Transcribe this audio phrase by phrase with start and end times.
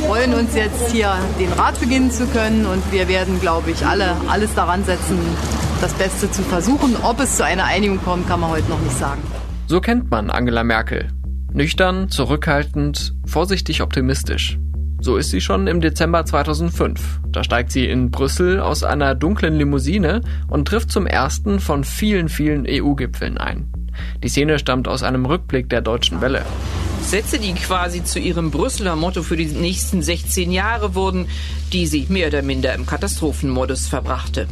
[0.00, 4.16] freuen uns jetzt hier den Rat beginnen zu können und wir werden, glaube ich, alle
[4.28, 5.18] alles daran setzen,
[5.80, 6.96] das Beste zu versuchen.
[7.02, 9.22] Ob es zu einer Einigung kommt, kann man heute noch nicht sagen.
[9.66, 11.08] So kennt man Angela Merkel.
[11.52, 14.58] Nüchtern, zurückhaltend, vorsichtig optimistisch.
[15.00, 17.20] So ist sie schon im Dezember 2005.
[17.30, 22.28] Da steigt sie in Brüssel aus einer dunklen Limousine und trifft zum ersten von vielen,
[22.28, 23.72] vielen EU-Gipfeln ein.
[24.22, 26.42] Die Szene stammt aus einem Rückblick der Deutschen Welle.
[27.02, 31.26] Sätze, die quasi zu ihrem Brüsseler Motto für die nächsten 16 Jahre wurden,
[31.72, 34.46] die sie mehr oder minder im Katastrophenmodus verbrachte.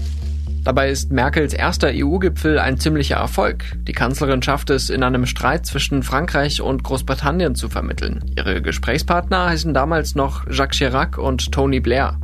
[0.63, 3.65] Dabei ist Merkels erster EU-Gipfel ein ziemlicher Erfolg.
[3.89, 8.23] Die Kanzlerin schafft es, in einem Streit zwischen Frankreich und Großbritannien zu vermitteln.
[8.37, 12.21] Ihre Gesprächspartner heißen damals noch Jacques Chirac und Tony Blair.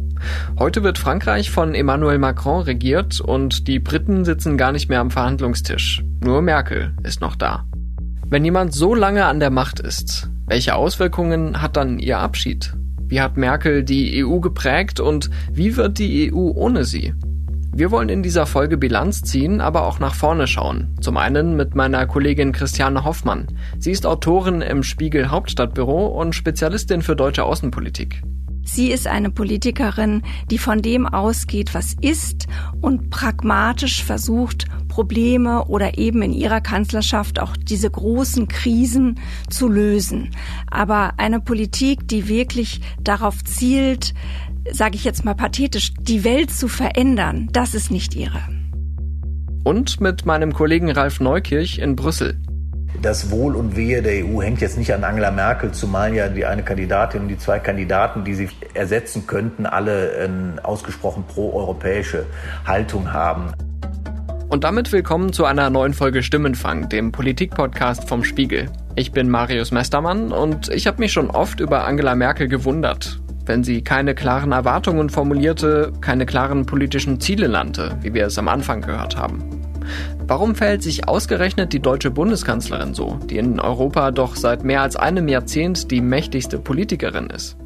[0.59, 5.11] Heute wird Frankreich von Emmanuel Macron regiert und die Briten sitzen gar nicht mehr am
[5.11, 6.03] Verhandlungstisch.
[6.23, 7.65] Nur Merkel ist noch da.
[8.29, 12.75] Wenn jemand so lange an der Macht ist, welche Auswirkungen hat dann ihr Abschied?
[13.07, 17.15] Wie hat Merkel die EU geprägt und wie wird die EU ohne sie?
[17.73, 20.97] Wir wollen in dieser Folge Bilanz ziehen, aber auch nach vorne schauen.
[21.01, 23.47] Zum einen mit meiner Kollegin Christiane Hoffmann.
[23.79, 28.25] Sie ist Autorin im Spiegel Hauptstadtbüro und Spezialistin für deutsche Außenpolitik.
[28.65, 32.49] Sie ist eine Politikerin, die von dem ausgeht, was ist
[32.81, 34.67] und pragmatisch versucht,
[34.97, 40.31] Probleme oder eben in ihrer Kanzlerschaft auch diese großen Krisen zu lösen.
[40.71, 44.15] Aber eine Politik, die wirklich darauf zielt,
[44.73, 48.41] sage ich jetzt mal pathetisch, die Welt zu verändern, das ist nicht ihre.
[49.65, 52.41] Und mit meinem Kollegen Ralf Neukirch in Brüssel.
[53.03, 56.47] Das Wohl und Wehe der EU hängt jetzt nicht an Angela Merkel, zumal ja die
[56.47, 62.25] eine Kandidatin und die zwei Kandidaten, die sie ersetzen könnten, alle eine ausgesprochen pro-europäische
[62.67, 63.53] Haltung haben.
[64.49, 68.71] Und damit willkommen zu einer neuen Folge Stimmenfang, dem Politikpodcast vom Spiegel.
[68.95, 73.65] Ich bin Marius Mestermann und ich habe mich schon oft über Angela Merkel gewundert wenn
[73.65, 78.83] sie keine klaren Erwartungen formulierte, keine klaren politischen Ziele nannte, wie wir es am Anfang
[78.83, 79.43] gehört haben.
[80.27, 84.97] Warum verhält sich ausgerechnet die deutsche Bundeskanzlerin so, die in Europa doch seit mehr als
[84.97, 87.57] einem Jahrzehnt die mächtigste Politikerin ist?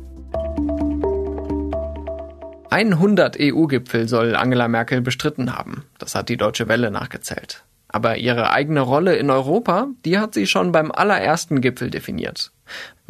[2.71, 5.85] 100 EU-Gipfel soll Angela Merkel bestritten haben.
[5.99, 7.65] Das hat die Deutsche Welle nachgezählt.
[7.89, 12.53] Aber ihre eigene Rolle in Europa, die hat sie schon beim allerersten Gipfel definiert.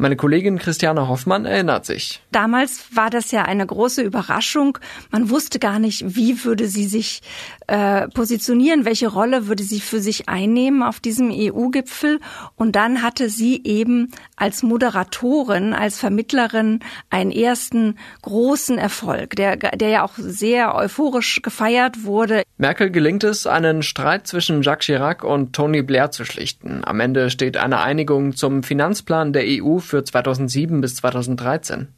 [0.01, 2.23] Meine Kollegin Christiane Hoffmann erinnert sich.
[2.31, 4.79] Damals war das ja eine große Überraschung.
[5.11, 7.21] Man wusste gar nicht, wie würde sie sich
[7.67, 12.19] äh, positionieren, welche Rolle würde sie für sich einnehmen auf diesem EU-Gipfel.
[12.55, 16.79] Und dann hatte sie eben als Moderatorin, als Vermittlerin
[17.11, 22.41] einen ersten großen Erfolg, der, der ja auch sehr euphorisch gefeiert wurde.
[22.57, 26.81] Merkel gelingt es, einen Streit zwischen Jacques Chirac und Tony Blair zu schlichten.
[26.83, 31.89] Am Ende steht eine Einigung zum Finanzplan der EU für 2007 bis 2013.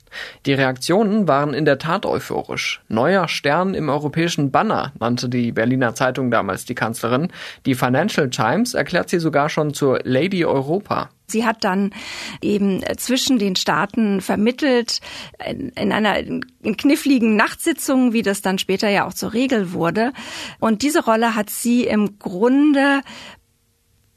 [0.48, 2.82] Die Reaktionen waren in der Tat euphorisch.
[2.90, 7.28] Neuer Stern im europäischen Banner nannte die Berliner Zeitung damals die Kanzlerin.
[7.68, 11.12] Die Financial Times erklärt sie sogar schon zur Lady Europa.
[11.28, 11.92] Sie hat dann
[12.42, 15.00] eben zwischen den Staaten vermittelt
[15.46, 20.14] in einer in kniffligen Nachtsitzung, wie das dann später ja auch zur Regel wurde.
[20.60, 23.02] Und diese Rolle hat sie im Grunde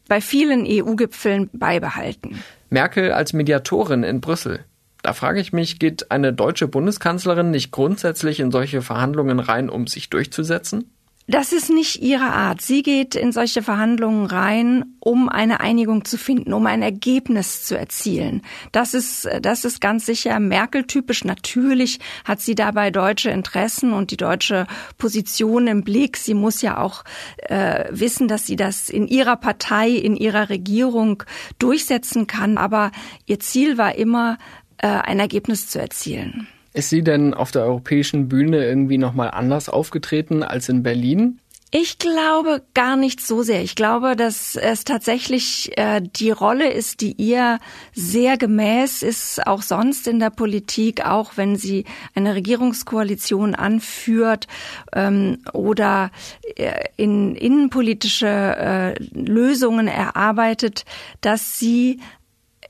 [0.09, 2.43] bei vielen EU-Gipfeln beibehalten.
[2.71, 4.65] Merkel als Mediatorin in Brüssel.
[5.03, 9.87] Da frage ich mich, geht eine deutsche Bundeskanzlerin nicht grundsätzlich in solche Verhandlungen rein, um
[9.87, 10.91] sich durchzusetzen?
[11.29, 12.61] Das ist nicht ihre Art.
[12.61, 17.77] Sie geht in solche Verhandlungen rein, um eine Einigung zu finden, um ein Ergebnis zu
[17.77, 18.43] erzielen.
[18.71, 21.25] Das ist, das ist ganz sicher Merkel-typisch.
[21.25, 26.17] Natürlich hat sie dabei deutsche Interessen und die deutsche Position im Blick.
[26.17, 27.03] Sie muss ja auch
[27.39, 31.25] äh, wissen, dass sie das in ihrer Partei, in ihrer Regierung
[31.59, 32.57] durchsetzen kann.
[32.57, 32.93] Aber
[33.27, 34.39] ihr Ziel war immer,
[34.79, 36.47] äh, ein Ergebnis zu erzielen.
[36.77, 41.41] Ist sie denn auf der europäischen Bühne irgendwie nochmal anders aufgetreten als in Berlin?
[41.71, 43.63] Ich glaube gar nicht so sehr.
[43.63, 47.59] Ich glaube, dass es tatsächlich äh, die Rolle ist, die ihr
[47.95, 51.85] sehr gemäß ist, auch sonst in der Politik, auch wenn sie
[52.15, 54.47] eine Regierungskoalition anführt
[54.93, 56.11] ähm, oder
[56.57, 60.85] äh, in innenpolitische äh, Lösungen erarbeitet,
[61.23, 62.01] dass sie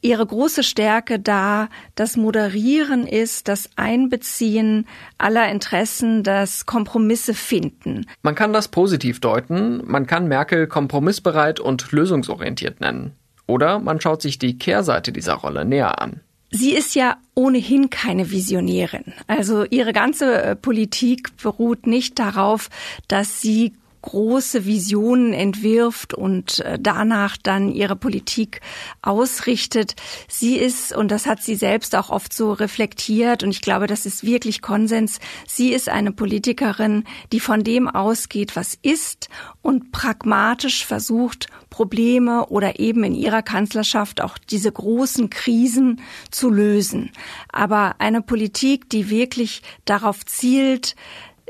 [0.06, 4.86] ihre große Stärke da das Moderieren ist, das Einbeziehen
[5.18, 8.06] aller Interessen, das Kompromisse finden.
[8.22, 13.12] Man kann das positiv deuten, man kann Merkel kompromissbereit und lösungsorientiert nennen.
[13.46, 16.20] Oder man schaut sich die Kehrseite dieser Rolle näher an.
[16.50, 19.12] Sie ist ja ohnehin keine Visionärin.
[19.26, 22.70] Also ihre ganze äh, Politik beruht nicht darauf,
[23.08, 23.72] dass sie
[24.06, 28.60] große Visionen entwirft und äh, danach dann ihre Politik
[29.02, 29.96] ausrichtet.
[30.28, 34.06] Sie ist, und das hat sie selbst auch oft so reflektiert, und ich glaube, das
[34.06, 39.28] ist wirklich Konsens, sie ist eine Politikerin, die von dem ausgeht, was ist
[39.60, 46.00] und pragmatisch versucht, Probleme oder eben in ihrer Kanzlerschaft auch diese großen Krisen
[46.30, 47.10] zu lösen.
[47.52, 50.94] Aber eine Politik, die wirklich darauf zielt,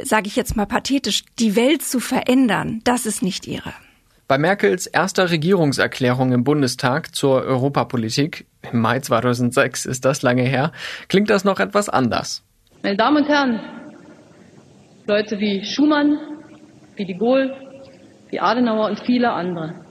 [0.02, 3.72] sage ich jetzt mal pathetisch, die Welt zu verändern, das ist nicht ihre.
[4.28, 10.72] Bei Merkels erster Regierungserklärung im Bundestag zur Europapolitik im Mai 2006 ist das lange her,
[11.08, 12.42] klingt das noch etwas anders.
[12.82, 13.60] Meine Damen und Herren,
[15.06, 16.18] Leute wie Schumann,
[16.96, 17.54] wie de Gaulle,
[18.30, 19.86] wie Adenauer und viele andere,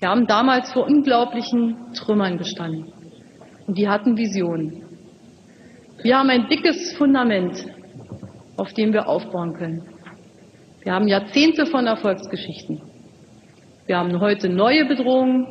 [0.00, 2.92] die haben damals vor unglaublichen Trümmern gestanden.
[3.66, 4.84] Und die hatten Visionen.
[6.02, 7.64] Wir haben ein dickes Fundament
[8.58, 9.82] auf dem wir aufbauen können.
[10.82, 12.82] Wir haben Jahrzehnte von Erfolgsgeschichten.
[13.86, 15.46] Wir haben heute neue Bedrohungen,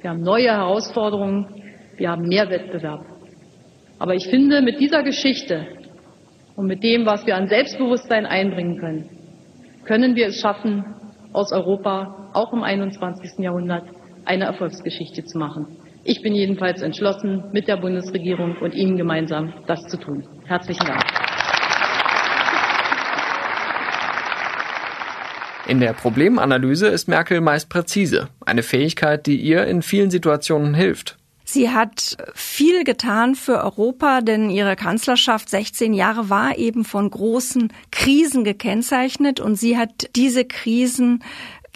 [0.00, 1.46] wir haben neue Herausforderungen,
[1.96, 3.04] wir haben mehr Wettbewerb.
[3.98, 5.66] Aber ich finde, mit dieser Geschichte
[6.56, 9.10] und mit dem, was wir an Selbstbewusstsein einbringen können,
[9.84, 10.84] können wir es schaffen,
[11.32, 13.38] aus Europa auch im 21.
[13.38, 13.84] Jahrhundert
[14.24, 15.66] eine Erfolgsgeschichte zu machen.
[16.04, 20.26] Ich bin jedenfalls entschlossen, mit der Bundesregierung und Ihnen gemeinsam das zu tun.
[20.46, 21.33] Herzlichen Dank.
[25.66, 31.16] In der Problemanalyse ist Merkel meist präzise, eine Fähigkeit, die ihr in vielen Situationen hilft.
[31.46, 37.72] Sie hat viel getan für Europa, denn ihre Kanzlerschaft 16 Jahre war eben von großen
[37.90, 41.22] Krisen gekennzeichnet und sie hat diese Krisen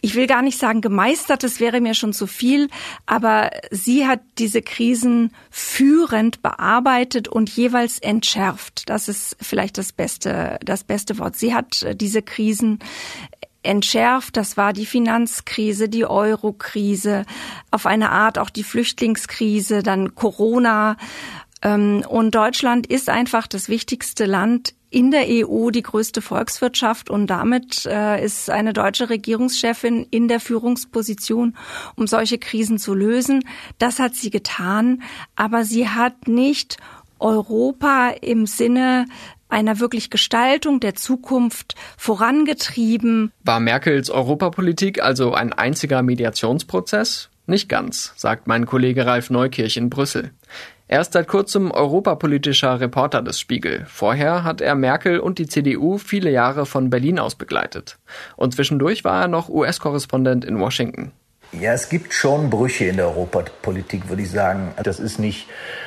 [0.00, 2.68] ich will gar nicht sagen gemeistert, das wäre mir schon zu viel,
[3.06, 8.88] aber sie hat diese Krisen führend bearbeitet und jeweils entschärft.
[8.88, 11.36] Das ist vielleicht das beste, das beste Wort.
[11.36, 12.78] Sie hat diese Krisen
[13.62, 14.36] entschärft.
[14.36, 17.24] Das war die Finanzkrise, die Eurokrise,
[17.70, 20.96] auf eine Art auch die Flüchtlingskrise, dann Corona.
[21.62, 27.26] Ähm, und Deutschland ist einfach das wichtigste Land in der EU, die größte Volkswirtschaft und
[27.26, 31.56] damit äh, ist eine deutsche Regierungschefin in der Führungsposition,
[31.94, 33.44] um solche Krisen zu lösen.
[33.78, 35.02] Das hat sie getan,
[35.36, 36.78] aber sie hat nicht
[37.18, 39.06] Europa im Sinne
[39.48, 43.32] einer wirklich Gestaltung der Zukunft vorangetrieben.
[43.44, 47.30] War Merkels Europapolitik also ein einziger Mediationsprozess?
[47.46, 50.32] Nicht ganz, sagt mein Kollege Ralf Neukirch in Brüssel.
[50.90, 53.84] Er ist seit kurzem europapolitischer Reporter des Spiegel.
[53.88, 57.98] Vorher hat er Merkel und die CDU viele Jahre von Berlin aus begleitet.
[58.36, 61.12] Und zwischendurch war er noch US-Korrespondent in Washington.
[61.52, 64.72] Ja, es gibt schon Brüche in der Europapolitik, würde ich sagen.
[64.82, 65.46] Das ist nicht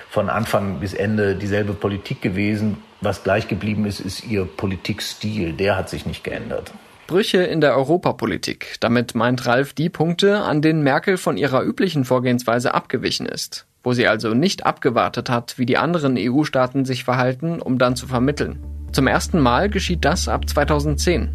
[0.09, 2.77] von Anfang bis Ende dieselbe Politik gewesen.
[3.03, 5.53] Was gleich geblieben ist, ist ihr Politikstil.
[5.53, 6.71] Der hat sich nicht geändert.
[7.07, 8.75] Brüche in der Europapolitik.
[8.79, 13.93] Damit meint Ralf die Punkte, an denen Merkel von ihrer üblichen Vorgehensweise abgewichen ist, wo
[13.93, 18.59] sie also nicht abgewartet hat, wie die anderen EU-Staaten sich verhalten, um dann zu vermitteln.
[18.91, 21.31] Zum ersten Mal geschieht das ab 2010.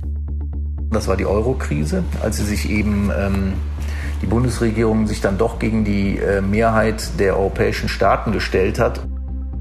[0.92, 3.54] Das war die Euro-Krise, als sie sich eben ähm,
[4.22, 9.00] die Bundesregierung sich dann doch gegen die äh, Mehrheit der europäischen Staaten gestellt hat.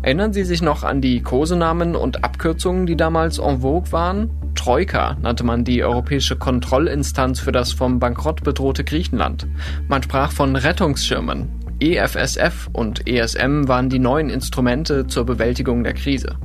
[0.01, 4.29] Erinnern Sie sich noch an die Kosenamen und Abkürzungen, die damals en vogue waren?
[4.55, 9.47] Troika nannte man die europäische Kontrollinstanz für das vom Bankrott bedrohte Griechenland.
[9.87, 11.49] Man sprach von Rettungsschirmen.
[11.79, 16.37] EFSF und ESM waren die neuen Instrumente zur Bewältigung der Krise.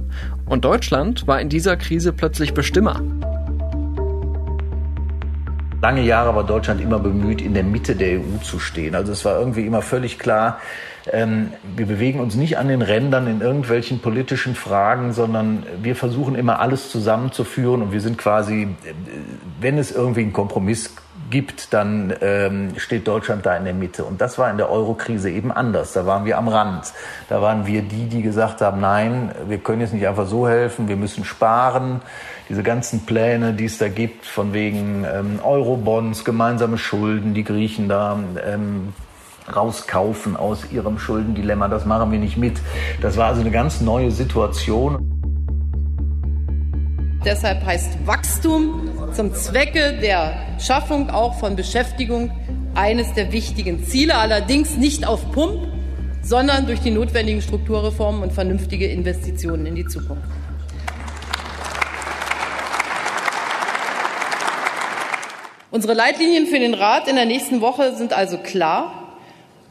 [0.47, 3.00] Und Deutschland war in dieser Krise plötzlich Bestimmer.
[5.83, 8.95] Lange Jahre war Deutschland immer bemüht, in der Mitte der EU zu stehen.
[8.95, 10.59] Also es war irgendwie immer völlig klar,
[11.12, 16.35] ähm, wir bewegen uns nicht an den Rändern in irgendwelchen politischen Fragen, sondern wir versuchen
[16.35, 18.92] immer alles zusammenzuführen und wir sind quasi, äh,
[19.61, 20.95] wenn es irgendwie einen Kompromiss
[21.30, 24.04] gibt, dann ähm, steht Deutschland da in der Mitte.
[24.04, 25.92] Und das war in der Eurokrise eben anders.
[25.92, 26.92] Da waren wir am Rand.
[27.28, 30.88] Da waren wir die, die gesagt haben, nein, wir können jetzt nicht einfach so helfen,
[30.88, 32.00] wir müssen sparen.
[32.49, 37.88] Diese ganzen Pläne, die es da gibt, von wegen ähm, Eurobonds, gemeinsame Schulden, die Griechen
[37.88, 38.92] da ähm,
[39.57, 42.59] rauskaufen aus ihrem Schuldendilemma, das machen wir nicht mit.
[43.00, 44.99] Das war also eine ganz neue Situation.
[47.25, 52.30] Deshalb heißt Wachstum zum Zwecke der Schaffung auch von Beschäftigung
[52.75, 55.66] eines der wichtigen Ziele, allerdings nicht auf Pump,
[56.23, 60.25] sondern durch die notwendigen Strukturreformen und vernünftige Investitionen in die Zukunft.
[65.71, 69.00] Unsere Leitlinien für den Rat in der nächsten Woche sind also klar.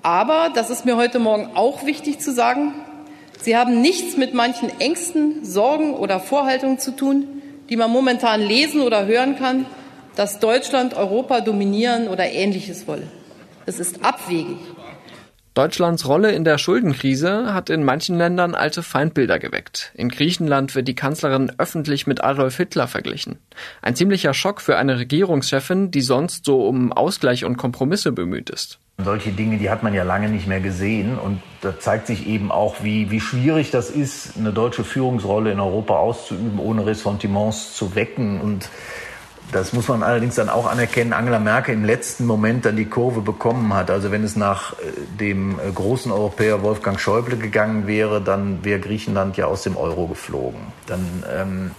[0.01, 2.74] Aber, das ist mir heute Morgen auch wichtig zu sagen,
[3.41, 7.27] sie haben nichts mit manchen Ängsten, Sorgen oder Vorhaltungen zu tun,
[7.70, 9.65] die man momentan lesen oder hören kann,
[10.15, 13.08] dass Deutschland Europa dominieren oder Ähnliches wolle.
[13.65, 14.58] Es ist abwegig.
[15.53, 19.91] Deutschlands Rolle in der Schuldenkrise hat in manchen Ländern alte Feindbilder geweckt.
[19.94, 23.39] In Griechenland wird die Kanzlerin öffentlich mit Adolf Hitler verglichen.
[23.82, 28.79] Ein ziemlicher Schock für eine Regierungschefin, die sonst so um Ausgleich und Kompromisse bemüht ist.
[29.03, 31.18] Solche Dinge, die hat man ja lange nicht mehr gesehen.
[31.18, 35.60] Und da zeigt sich eben auch, wie, wie schwierig das ist, eine deutsche Führungsrolle in
[35.60, 38.41] Europa auszuüben, ohne Ressentiments zu wecken.
[38.41, 38.70] Und
[39.51, 43.22] das muss man allerdings dann auch anerkennen, Angela Merkel im letzten Moment dann die Kurve
[43.22, 43.89] bekommen hat.
[43.89, 44.75] Also wenn es nach äh,
[45.20, 50.08] dem äh, großen Europäer Wolfgang Schäuble gegangen wäre, dann wäre Griechenland ja aus dem Euro
[50.08, 50.60] geflogen.
[50.86, 51.72] Dann, ähm,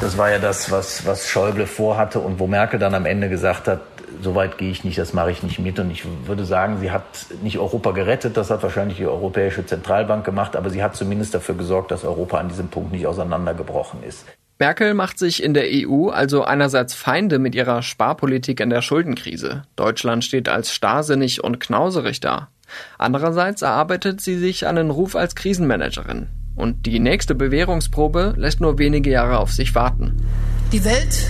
[0.00, 3.68] das war ja das, was, was Schäuble vorhatte und wo Merkel dann am Ende gesagt
[3.68, 3.80] hat,
[4.20, 5.78] so weit gehe ich nicht, das mache ich nicht mit.
[5.78, 7.04] Und ich würde sagen, sie hat
[7.42, 11.54] nicht Europa gerettet, das hat wahrscheinlich die Europäische Zentralbank gemacht, aber sie hat zumindest dafür
[11.54, 14.24] gesorgt, dass Europa an diesem Punkt nicht auseinandergebrochen ist.
[14.58, 19.62] Merkel macht sich in der EU also einerseits Feinde mit ihrer Sparpolitik in der Schuldenkrise.
[19.74, 22.48] Deutschland steht als starrsinnig und knauserig da.
[22.96, 26.28] Andererseits erarbeitet sie sich einen Ruf als Krisenmanagerin.
[26.54, 30.22] Und die nächste Bewährungsprobe lässt nur wenige Jahre auf sich warten.
[30.70, 31.26] Die Welt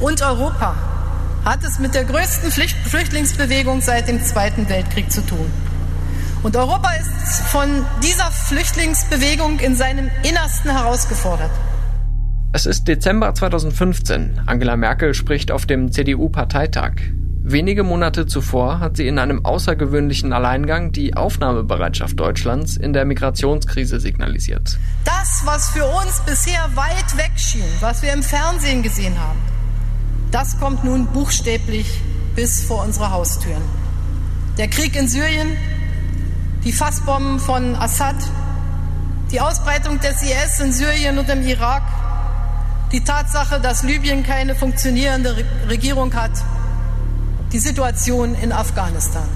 [0.00, 0.97] und Europa
[1.48, 5.50] hat es mit der größten Flüchtlingsbewegung seit dem Zweiten Weltkrieg zu tun.
[6.42, 11.50] Und Europa ist von dieser Flüchtlingsbewegung in seinem Innersten herausgefordert.
[12.52, 14.42] Es ist Dezember 2015.
[14.44, 16.92] Angela Merkel spricht auf dem CDU-Parteitag.
[17.42, 24.00] Wenige Monate zuvor hat sie in einem außergewöhnlichen Alleingang die Aufnahmebereitschaft Deutschlands in der Migrationskrise
[24.00, 24.78] signalisiert.
[25.04, 29.38] Das, was für uns bisher weit weg schien, was wir im Fernsehen gesehen haben,
[30.30, 32.00] das kommt nun buchstäblich
[32.34, 33.62] bis vor unsere Haustüren.
[34.58, 35.56] Der Krieg in Syrien,
[36.64, 38.16] die Fassbomben von Assad,
[39.30, 41.82] die Ausbreitung des IS in Syrien und im Irak,
[42.92, 46.32] die Tatsache, dass Libyen keine funktionierende Regierung hat,
[47.52, 49.28] die Situation in Afghanistan.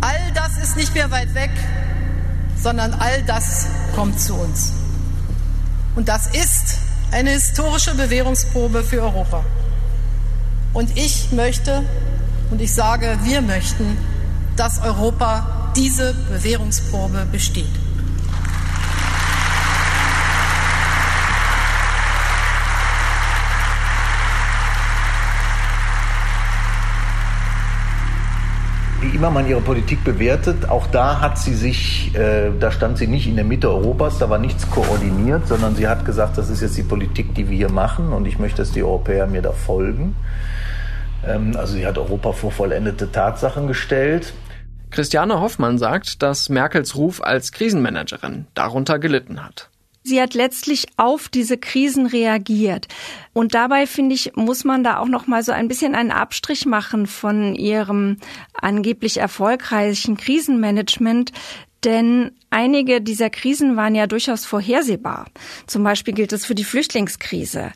[0.00, 1.50] All das ist nicht mehr weit weg,
[2.56, 4.72] sondern all das kommt zu uns.
[5.96, 6.78] Und das ist
[7.10, 9.44] eine historische Bewährungsprobe für Europa.
[10.72, 11.82] Und ich möchte,
[12.50, 13.96] und ich sage, wir möchten,
[14.56, 17.66] dass Europa diese Bewährungsprobe besteht.
[29.18, 33.26] Immer man ihre Politik bewertet, auch da hat sie sich, äh, da stand sie nicht
[33.26, 36.76] in der Mitte Europas, da war nichts koordiniert, sondern sie hat gesagt, das ist jetzt
[36.76, 40.14] die Politik, die wir hier machen und ich möchte, dass die Europäer mir da folgen.
[41.26, 44.32] Ähm, also sie hat Europa vor vollendete Tatsachen gestellt.
[44.90, 49.68] Christiane Hoffmann sagt, dass Merkels Ruf als Krisenmanagerin darunter gelitten hat.
[50.08, 52.88] Sie hat letztlich auf diese Krisen reagiert.
[53.34, 56.66] Und dabei finde ich, muss man da auch noch mal so ein bisschen einen Abstrich
[56.66, 58.16] machen von ihrem
[58.54, 61.32] angeblich erfolgreichen Krisenmanagement,
[61.84, 65.26] denn Einige dieser Krisen waren ja durchaus vorhersehbar.
[65.66, 67.72] Zum Beispiel gilt es für die Flüchtlingskrise.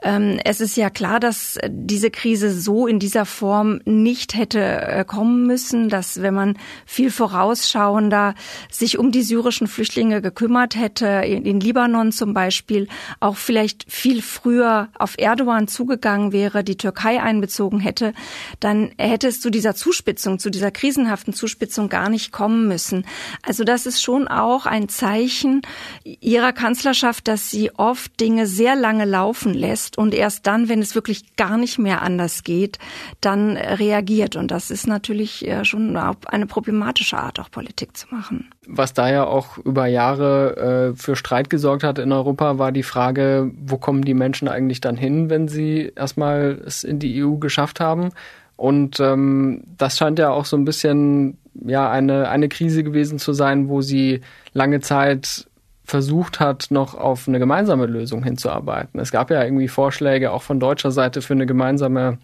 [0.00, 5.04] Ähm, es ist ja klar, dass diese Krise so in dieser Form nicht hätte äh,
[5.04, 6.56] kommen müssen, dass wenn man
[6.86, 8.36] viel vorausschauender
[8.70, 12.86] sich um die syrischen Flüchtlinge gekümmert hätte, in Libanon zum Beispiel,
[13.18, 18.14] auch vielleicht viel früher auf Erdogan zugegangen wäre, die Türkei einbezogen hätte,
[18.60, 23.04] dann hätte es zu dieser Zuspitzung, zu dieser krisenhaften Zuspitzung gar nicht kommen müssen.
[23.44, 25.62] Also das ist schon auch ein Zeichen
[26.04, 30.94] ihrer Kanzlerschaft, dass sie oft Dinge sehr lange laufen lässt und erst dann, wenn es
[30.94, 32.78] wirklich gar nicht mehr anders geht,
[33.20, 34.36] dann reagiert.
[34.36, 38.50] Und das ist natürlich äh, schon eine problematische Art, auch Politik zu machen.
[38.66, 42.84] Was da ja auch über Jahre äh, für Streit gesorgt hat in Europa, war die
[42.84, 47.36] Frage, wo kommen die Menschen eigentlich dann hin, wenn sie erstmal es in die EU
[47.36, 48.10] geschafft haben?
[48.56, 53.32] Und ähm, das scheint ja auch so ein bisschen ja eine, eine Krise gewesen zu
[53.32, 54.20] sein, wo sie
[54.52, 55.46] lange Zeit
[55.84, 59.00] versucht hat, noch auf eine gemeinsame Lösung hinzuarbeiten.
[59.00, 62.18] Es gab ja irgendwie Vorschläge auch von deutscher Seite für eine gemeinsame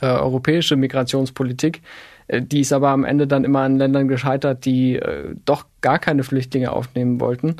[0.00, 1.82] äh, europäische Migrationspolitik.
[2.28, 5.98] Äh, die ist aber am Ende dann immer an Ländern gescheitert, die äh, doch gar
[5.98, 7.56] keine Flüchtlinge aufnehmen wollten.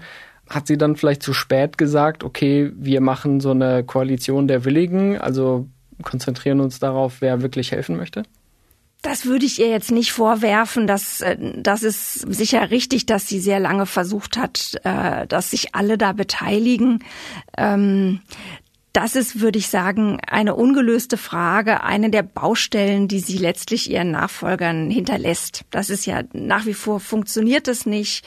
[0.49, 5.19] Hat sie dann vielleicht zu spät gesagt, okay, wir machen so eine Koalition der Willigen,
[5.19, 5.67] also
[6.03, 8.25] konzentrieren uns darauf, wer wirklich helfen möchte?
[9.03, 10.87] Das würde ich ihr jetzt nicht vorwerfen.
[10.87, 15.75] Das, äh, das ist sicher richtig, dass sie sehr lange versucht hat, äh, dass sich
[15.75, 17.05] alle da beteiligen.
[18.93, 24.11] Das ist, würde ich sagen, eine ungelöste Frage, eine der Baustellen, die sie letztlich ihren
[24.11, 25.65] Nachfolgern hinterlässt.
[25.71, 28.23] Das ist ja nach wie vor funktioniert es nicht.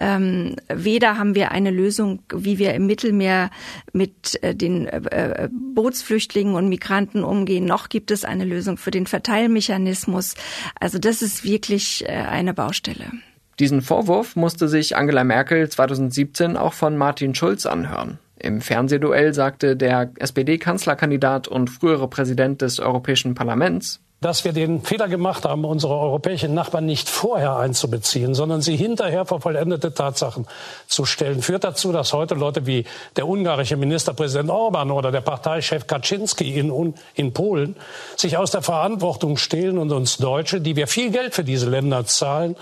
[0.00, 3.50] Ähm, weder haben wir eine Lösung, wie wir im Mittelmeer
[3.92, 9.06] mit äh, den äh, Bootsflüchtlingen und Migranten umgehen, noch gibt es eine Lösung für den
[9.06, 10.34] Verteilmechanismus.
[10.80, 13.12] Also das ist wirklich äh, eine Baustelle.
[13.58, 18.18] Diesen Vorwurf musste sich Angela Merkel 2017 auch von Martin Schulz anhören.
[18.38, 25.08] Im Fernsehduell sagte der SPD-Kanzlerkandidat und frühere Präsident des Europäischen Parlaments, dass wir den Fehler
[25.08, 30.46] gemacht haben, unsere europäischen Nachbarn nicht vorher einzubeziehen, sondern sie hinterher vor vollendete Tatsachen
[30.86, 35.86] zu stellen, führt dazu, dass heute Leute wie der ungarische Ministerpräsident Orban oder der Parteichef
[35.86, 37.76] Kaczynski in, in Polen
[38.16, 42.06] sich aus der Verantwortung stehlen und uns Deutsche, die wir viel Geld für diese Länder
[42.06, 42.56] zahlen,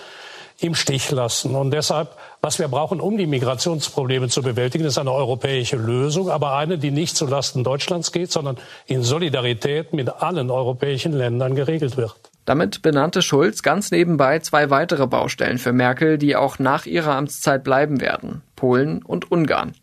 [0.60, 1.54] im Stich lassen.
[1.54, 6.56] Und deshalb, was wir brauchen, um die Migrationsprobleme zu bewältigen, ist eine europäische Lösung, aber
[6.56, 8.56] eine, die nicht zulasten Deutschlands geht, sondern
[8.86, 12.14] in Solidarität mit allen europäischen Ländern geregelt wird.
[12.44, 17.64] Damit benannte Schulz ganz nebenbei zwei weitere Baustellen für Merkel, die auch nach ihrer Amtszeit
[17.64, 18.42] bleiben werden.
[18.54, 19.74] Polen und Ungarn.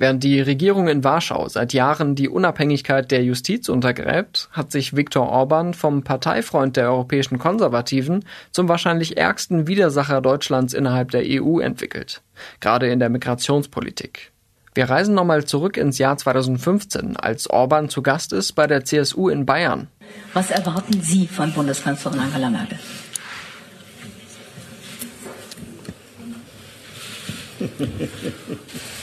[0.00, 5.28] Während die Regierung in Warschau seit Jahren die Unabhängigkeit der Justiz untergräbt, hat sich Viktor
[5.28, 12.22] Orban vom Parteifreund der europäischen Konservativen zum wahrscheinlich ärgsten Widersacher Deutschlands innerhalb der EU entwickelt,
[12.60, 14.32] gerade in der Migrationspolitik.
[14.72, 19.28] Wir reisen nochmal zurück ins Jahr 2015, als Orban zu Gast ist bei der CSU
[19.28, 19.88] in Bayern.
[20.32, 22.78] Was erwarten Sie von Bundeskanzlerin Angela Merkel?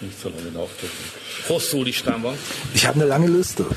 [0.00, 1.04] Nicht so lange nachdenken.
[1.46, 2.34] Hosszú listám van.
[2.74, 3.64] Ich habe eine lange Liste.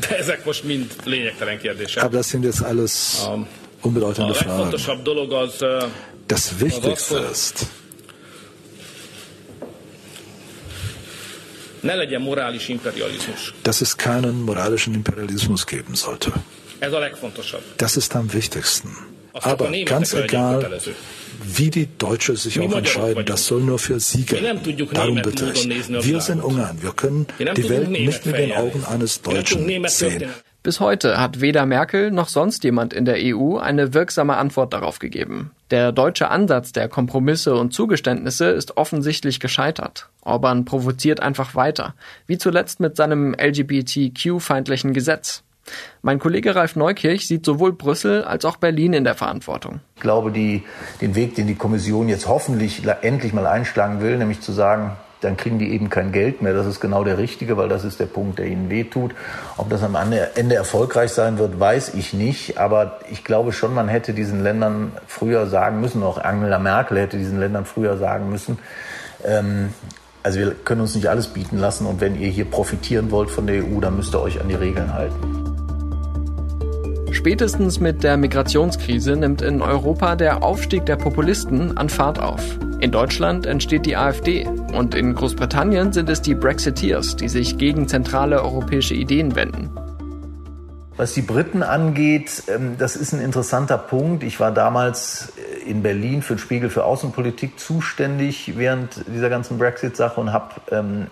[0.00, 2.02] De ezek most mind lényegtelen kérdések.
[2.02, 3.22] Aber das sind jetzt alles
[3.80, 4.70] unbedeutende Fragen.
[6.26, 7.66] Das Wichtigste ist,
[11.80, 13.52] ne legyen morális imperializmus.
[13.62, 16.32] dass es keinen moralischen Imperialismus geben sollte.
[17.76, 18.96] Das ist am wichtigsten.
[19.32, 20.80] Aber ganz egal.
[21.42, 24.88] Wie die Deutsche sich auch entscheiden, das soll nur für sie gelten.
[24.92, 25.68] Darum bitte ich.
[25.68, 26.42] Wir sind.
[26.42, 26.82] Ungarn.
[26.82, 30.30] Wir können die Welt nicht mit den Augen eines Deutschen sehen.
[30.66, 34.98] Bis heute hat weder Merkel noch sonst jemand in der EU eine wirksame Antwort darauf
[34.98, 35.52] gegeben.
[35.70, 40.08] Der deutsche Ansatz der Kompromisse und Zugeständnisse ist offensichtlich gescheitert.
[40.22, 41.94] Orban provoziert einfach weiter,
[42.26, 45.44] wie zuletzt mit seinem LGBTQ-feindlichen Gesetz.
[46.02, 49.80] Mein Kollege Ralf Neukirch sieht sowohl Brüssel als auch Berlin in der Verantwortung.
[49.96, 50.62] Ich glaube, die,
[51.00, 55.36] den Weg, den die Kommission jetzt hoffentlich endlich mal einschlagen will, nämlich zu sagen, dann
[55.36, 56.52] kriegen die eben kein Geld mehr.
[56.52, 59.12] Das ist genau der richtige, weil das ist der Punkt, der ihnen wehtut.
[59.56, 62.58] Ob das am Ende erfolgreich sein wird, weiß ich nicht.
[62.58, 67.16] Aber ich glaube schon, man hätte diesen Ländern früher sagen müssen, auch Angela Merkel hätte
[67.16, 68.58] diesen Ländern früher sagen müssen,
[69.24, 69.70] ähm,
[70.22, 73.46] also wir können uns nicht alles bieten lassen und wenn ihr hier profitieren wollt von
[73.46, 75.45] der EU, dann müsst ihr euch an die Regeln halten.
[77.16, 82.42] Spätestens mit der Migrationskrise nimmt in Europa der Aufstieg der Populisten an Fahrt auf.
[82.80, 87.88] In Deutschland entsteht die AfD und in Großbritannien sind es die Brexiteers, die sich gegen
[87.88, 89.70] zentrale europäische Ideen wenden.
[90.98, 94.22] Was die Briten angeht, ähm, das ist ein interessanter Punkt.
[94.22, 99.56] Ich war damals äh, in Berlin für den Spiegel für Außenpolitik zuständig während dieser ganzen
[99.56, 101.06] Brexit-Sache und habe ähm,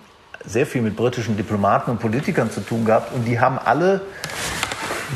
[0.44, 3.14] sehr viel mit britischen Diplomaten und Politikern zu tun gehabt.
[3.14, 4.02] Und die haben alle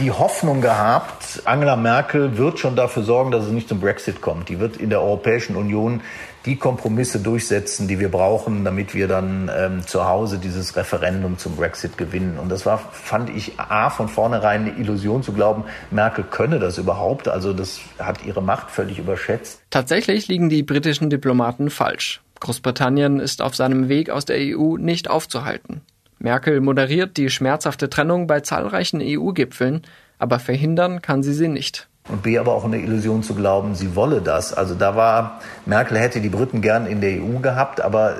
[0.01, 4.48] die Hoffnung gehabt, Angela Merkel wird schon dafür sorgen, dass es nicht zum Brexit kommt.
[4.48, 6.01] Die wird in der Europäischen Union
[6.44, 11.57] die Kompromisse durchsetzen, die wir brauchen, damit wir dann ähm, zu Hause dieses Referendum zum
[11.57, 12.38] Brexit gewinnen.
[12.38, 16.79] Und das war, fand ich, A, von vornherein eine Illusion zu glauben, Merkel könne das
[16.79, 17.29] überhaupt.
[17.29, 19.61] Also das hat ihre Macht völlig überschätzt.
[19.70, 22.22] Tatsächlich liegen die britischen Diplomaten falsch.
[22.40, 25.83] Großbritannien ist auf seinem Weg aus der EU nicht aufzuhalten.
[26.18, 29.83] Merkel moderiert die schmerzhafte Trennung bei zahlreichen EU-Gipfeln,
[30.18, 31.88] aber verhindern kann sie sie nicht.
[32.09, 34.52] Und B, aber auch eine Illusion zu glauben, sie wolle das.
[34.54, 38.16] Also da war, Merkel hätte die Briten gern in der EU gehabt, aber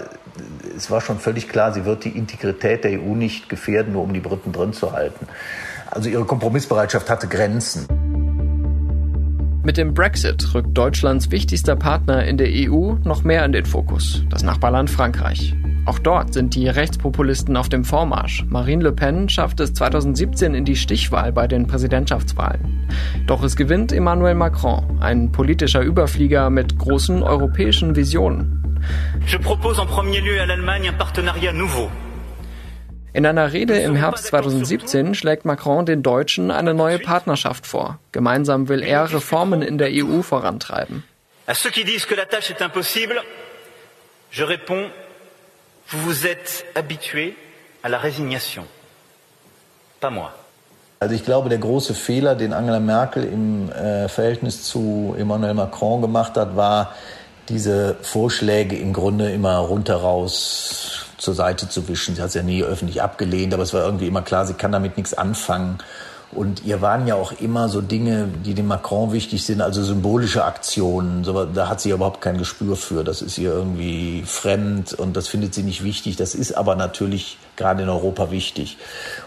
[0.77, 4.13] es war schon völlig klar, sie wird die Integrität der EU nicht gefährden, nur um
[4.13, 5.27] die Briten drin zu halten.
[5.91, 8.08] Also ihre Kompromissbereitschaft hatte Grenzen.
[9.69, 14.25] Mit dem Brexit rückt Deutschlands wichtigster Partner in der EU noch mehr in den Fokus,
[14.31, 15.55] das Nachbarland Frankreich.
[15.85, 18.47] Auch dort sind die Rechtspopulisten auf dem Vormarsch.
[18.49, 22.89] Marine Le Pen schafft es 2017 in die Stichwahl bei den Präsidentschaftswahlen.
[23.27, 28.81] Doch es gewinnt Emmanuel Macron, ein politischer Überflieger mit großen europäischen Visionen.
[29.27, 31.91] Je propose en premier lieu à l'Allemagne un partenariat nouveau.
[33.15, 37.99] In einer Rede im Herbst 2017 schlägt Macron den Deutschen eine neue Partnerschaft vor.
[38.13, 41.05] Gemeinsam will er Reformen in der EU vorantreiben.
[41.47, 43.23] À ceux qui disent que la tâche est impossible,
[44.31, 44.91] je réponds
[45.91, 47.35] Vous vous êtes habitué
[47.83, 48.65] à la résignation.
[50.01, 50.31] Pas moi.
[51.01, 56.03] Also ich glaube, der große Fehler, den Angela Merkel im äh, Verhältnis zu Emmanuel Macron
[56.03, 56.95] gemacht hat, war,
[57.49, 62.15] diese Vorschläge im Grunde immer rundheraus zur Seite zu wischen.
[62.15, 64.73] Sie hat es ja nie öffentlich abgelehnt, aber es war irgendwie immer klar, sie kann
[64.73, 65.79] damit nichts anfangen.
[66.31, 70.45] Und ihr waren ja auch immer so Dinge, die dem Macron wichtig sind, also symbolische
[70.45, 71.27] Aktionen.
[71.55, 73.03] Da hat sie überhaupt kein Gespür für.
[73.03, 76.17] Das ist ihr irgendwie fremd und das findet sie nicht wichtig.
[76.17, 78.77] Das ist aber natürlich gerade in Europa wichtig.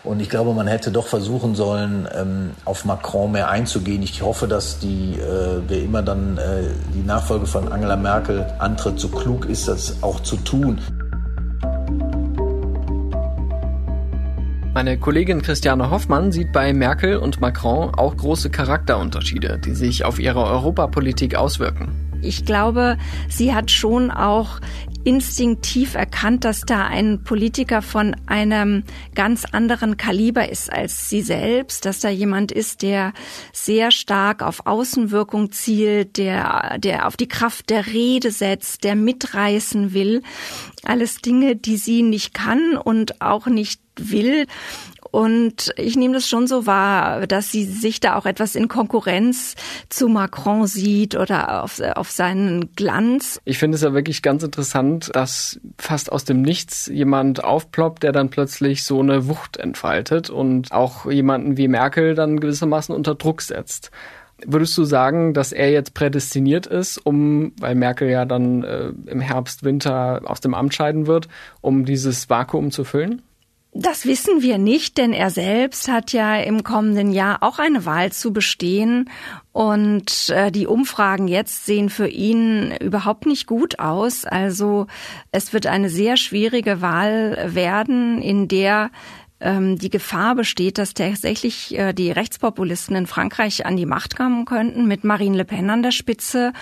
[0.04, 4.04] Und ich glaube, man hätte doch versuchen sollen, ähm, auf Macron mehr einzugehen.
[4.04, 9.00] Ich hoffe, dass die, äh, wer immer dann äh, die Nachfolge von Angela Merkel antritt,
[9.00, 10.80] so klug ist, das auch zu tun.
[14.82, 20.18] Meine Kollegin Christiane Hoffmann sieht bei Merkel und Macron auch große Charakterunterschiede, die sich auf
[20.20, 21.92] ihre Europapolitik auswirken.
[22.24, 22.98] Ich glaube,
[23.30, 24.60] sie hat schon auch
[25.04, 31.86] instinktiv erkannt, dass da ein Politiker von einem ganz anderen Kaliber ist als sie selbst,
[31.86, 33.14] dass da jemand ist, der
[33.54, 39.94] sehr stark auf Außenwirkung zielt, der, der auf die Kraft der Rede setzt, der mitreißen
[39.94, 40.24] will.
[40.84, 44.46] Alles Dinge, die sie nicht kann und auch nicht will.
[45.12, 49.56] Und ich nehme das schon so wahr, dass sie sich da auch etwas in Konkurrenz
[49.90, 53.42] zu Macron sieht oder auf, auf seinen Glanz.
[53.44, 58.14] Ich finde es ja wirklich ganz interessant, dass fast aus dem Nichts jemand aufploppt, der
[58.14, 63.42] dann plötzlich so eine Wucht entfaltet und auch jemanden wie Merkel dann gewissermaßen unter Druck
[63.42, 63.92] setzt.
[64.46, 69.20] Würdest du sagen, dass er jetzt prädestiniert ist, um, weil Merkel ja dann äh, im
[69.20, 71.28] Herbst, Winter aus dem Amt scheiden wird,
[71.60, 73.22] um dieses Vakuum zu füllen?
[73.74, 78.12] Das wissen wir nicht, denn er selbst hat ja im kommenden Jahr auch eine Wahl
[78.12, 79.10] zu bestehen.
[79.54, 84.26] Und äh, die Umfragen jetzt sehen für ihn überhaupt nicht gut aus.
[84.26, 84.88] Also
[85.32, 88.92] es wird eine sehr schwierige Wahl werden, in der
[89.42, 94.46] ähm, die Gefahr besteht, dass tatsächlich äh, die Rechtspopulisten in Frankreich an die Macht kommen
[94.46, 96.54] könnten mit Marine Le Pen an der Spitze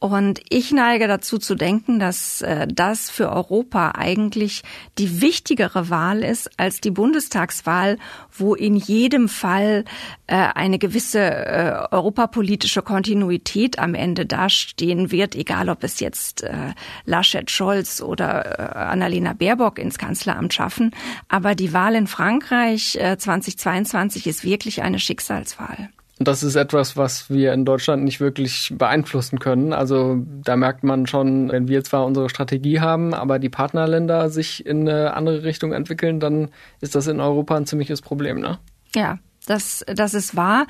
[0.00, 4.62] und ich neige dazu zu denken, dass äh, das für Europa eigentlich
[4.96, 7.98] die wichtigere Wahl ist als die Bundestagswahl,
[8.32, 9.84] wo in jedem Fall
[10.26, 16.72] äh, eine gewisse äh, europapolitische Kontinuität am Ende dastehen wird, egal ob es jetzt äh,
[17.04, 20.92] Laschet, Scholz oder äh, Annalena Baerbock ins Kanzleramt schaffen.
[21.28, 25.90] Aber die Wahl in Frankreich äh, 2022 ist wirklich eine Schicksalswahl.
[26.20, 29.72] Und das ist etwas, was wir in Deutschland nicht wirklich beeinflussen können.
[29.72, 34.66] Also da merkt man schon, wenn wir zwar unsere Strategie haben, aber die Partnerländer sich
[34.66, 36.50] in eine andere Richtung entwickeln, dann
[36.82, 38.58] ist das in Europa ein ziemliches Problem, ne?
[38.94, 40.66] Ja, das, das ist wahr.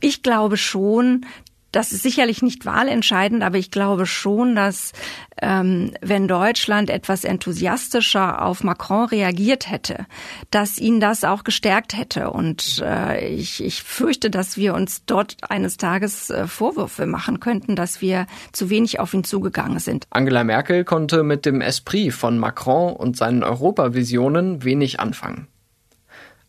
[0.00, 1.26] Ich glaube schon,
[1.72, 4.92] das ist sicherlich nicht wahlentscheidend, aber ich glaube schon, dass
[5.40, 10.06] ähm, wenn Deutschland etwas enthusiastischer auf Macron reagiert hätte,
[10.50, 12.30] dass ihn das auch gestärkt hätte.
[12.30, 17.76] Und äh, ich, ich fürchte, dass wir uns dort eines Tages äh, Vorwürfe machen könnten,
[17.76, 20.06] dass wir zu wenig auf ihn zugegangen sind.
[20.10, 25.48] Angela Merkel konnte mit dem Esprit von Macron und seinen Europavisionen wenig anfangen.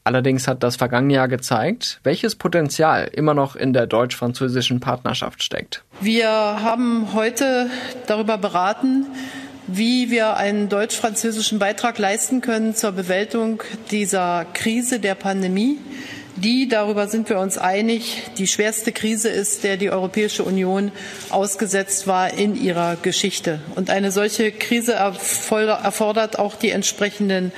[0.03, 5.83] Allerdings hat das vergangene Jahr gezeigt, welches Potenzial immer noch in der deutsch-französischen Partnerschaft steckt.
[5.99, 7.69] Wir haben heute
[8.07, 9.05] darüber beraten,
[9.67, 13.61] wie wir einen deutsch-französischen Beitrag leisten können zur Bewältigung
[13.91, 15.77] dieser Krise der Pandemie,
[16.37, 20.91] die, darüber sind wir uns einig, die schwerste Krise ist, der die Europäische Union
[21.29, 23.59] ausgesetzt war in ihrer Geschichte.
[23.75, 27.51] Und eine solche Krise erfordert auch die entsprechenden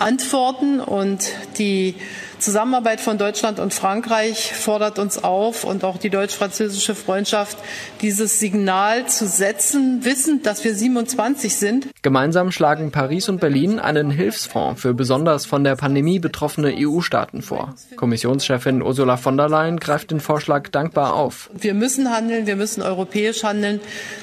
[0.00, 1.94] Antworten und die
[2.40, 7.58] Zusammenarbeit von Deutschland und Frankreich fordert uns auf und auch die deutsch-französische Freundschaft,
[8.00, 11.88] dieses Signal zu setzen, wissend, dass wir 27 sind.
[12.02, 17.74] Gemeinsam schlagen Paris und Berlin einen Hilfsfonds für besonders von der Pandemie betroffene EU-Staaten vor.
[17.96, 21.50] Kommissionschefin Ursula von der Leyen greift den Vorschlag dankbar auf.
[21.52, 23.80] Wir müssen handeln, wir müssen europäisch handeln,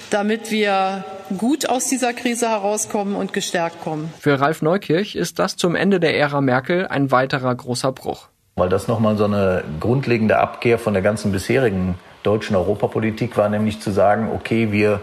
[0.10, 1.04] damit wir
[1.38, 4.14] gut aus dieser Krise herauskommen und gestärkt kommen.
[4.20, 8.28] Für Ralf Neukirch ist das zum Ende der Ära Merkel ein weiterer großer Bruch.
[8.56, 13.80] Weil das nochmal so eine grundlegende Abkehr von der ganzen bisherigen deutschen Europapolitik war, nämlich
[13.80, 15.00] zu sagen, okay, wir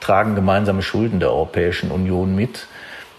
[0.00, 2.66] tragen gemeinsame Schulden der Europäischen Union mit.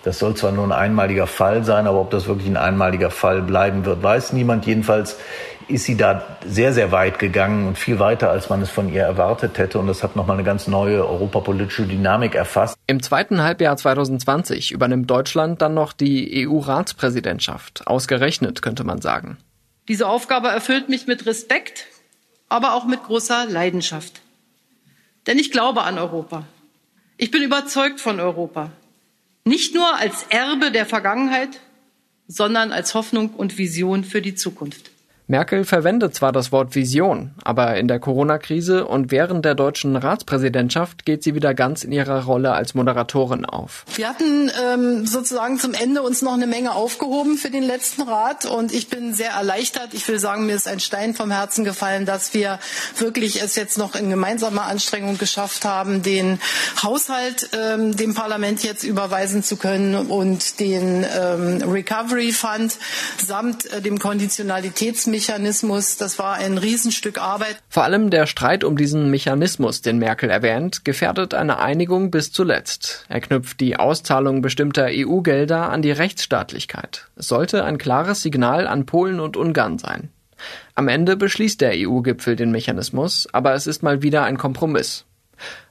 [0.04, 3.41] Das soll zwar nur ein einmaliger Fall sein, aber ob das wirklich ein einmaliger Fall
[3.41, 4.65] bleiben wird, weiß niemand.
[4.65, 5.17] Jedenfalls
[5.67, 9.03] ist sie da sehr, sehr weit gegangen und viel weiter, als man es von ihr
[9.03, 9.80] erwartet hätte.
[9.80, 12.77] Und das hat nochmal eine ganz neue europapolitische Dynamik erfasst.
[12.88, 17.88] Im zweiten Halbjahr 2020 übernimmt Deutschland dann noch die EU-Ratspräsidentschaft.
[17.88, 19.38] Ausgerechnet, könnte man sagen.
[19.88, 21.88] Diese Aufgabe erfüllt mich mit Respekt,
[22.49, 24.21] aber auch mit großer Leidenschaft.
[25.27, 26.43] Denn ich glaube an Europa.
[27.17, 28.71] Ich bin überzeugt von Europa.
[29.43, 31.60] Nicht nur als Erbe der Vergangenheit,
[32.27, 34.91] sondern als Hoffnung und Vision für die Zukunft.
[35.29, 41.05] Merkel verwendet zwar das Wort Vision, aber in der Corona-Krise und während der deutschen Ratspräsidentschaft
[41.05, 43.83] geht sie wieder ganz in ihrer Rolle als Moderatorin auf.
[43.93, 48.45] Wir hatten ähm, sozusagen zum Ende uns noch eine Menge aufgehoben für den letzten Rat
[48.45, 49.93] und ich bin sehr erleichtert.
[49.93, 52.57] Ich will sagen, mir ist ein Stein vom Herzen gefallen, dass wir
[52.97, 56.39] wirklich es jetzt noch in gemeinsamer Anstrengung geschafft haben, den
[56.81, 62.77] Haushalt ähm, dem Parlament jetzt überweisen zu können und den ähm, Recovery Fund
[63.25, 65.97] samt äh, dem Konditionalitätsmechanismus Mechanismus.
[65.97, 67.58] Das war ein Riesenstück Arbeit.
[67.69, 73.03] Vor allem der Streit um diesen Mechanismus, den Merkel erwähnt, gefährdet eine Einigung bis zuletzt.
[73.10, 77.08] Er knüpft die Auszahlung bestimmter EU-Gelder an die Rechtsstaatlichkeit.
[77.15, 80.10] Es sollte ein klares Signal an Polen und Ungarn sein.
[80.75, 85.06] Am Ende beschließt der EU-Gipfel den Mechanismus, aber es ist mal wieder ein Kompromiss.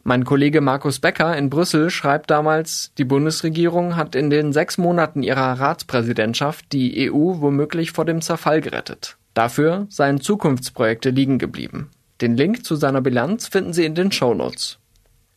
[0.03, 5.23] Mein Kollege Markus Becker in Brüssel schreibt damals, die Bundesregierung hat in den sechs Monaten
[5.23, 9.16] ihrer Ratspräsidentschaft die EU womöglich vor dem Zerfall gerettet.
[9.37, 11.91] Dafür seien Zukunftsprojekte liegen geblieben.
[12.23, 14.79] Den Link zu seiner Bilanz finden Sie in den Shownotes.